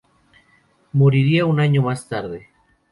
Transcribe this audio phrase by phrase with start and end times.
[0.93, 2.49] Moriría un año más tarde.